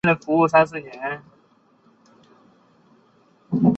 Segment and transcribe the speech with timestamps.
[0.03, 0.91] 吊钩或起重机。